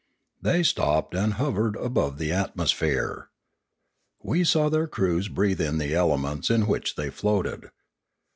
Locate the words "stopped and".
0.63-1.33